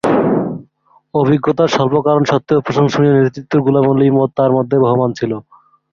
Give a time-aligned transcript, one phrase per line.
[1.13, 5.31] অভিজ্ঞতার স্বল্প কারণ স্বত্ত্বেও প্রশংসনীয় নেতৃত্বের গুণাবলী তার মধ্যে বহমান ছিল।